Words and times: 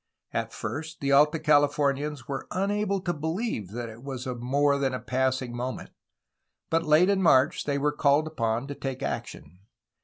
At 0.33 0.51
first, 0.51 0.99
the 0.99 1.11
Alta 1.11 1.37
Calif 1.37 1.75
omians 1.75 2.27
were 2.27 2.47
unable 2.49 3.01
to 3.01 3.13
believe 3.13 3.69
that 3.69 3.87
it 3.87 4.01
was 4.01 4.25
of 4.25 4.41
more 4.41 4.79
than 4.79 4.99
passing 5.05 5.55
moment, 5.55 5.91
but 6.71 6.81
late 6.81 7.07
in 7.07 7.21
March 7.21 7.65
they 7.65 7.77
were 7.77 7.91
called 7.91 8.25
upon 8.25 8.65
to 8.65 8.73
take 8.73 9.03
action. 9.03 9.59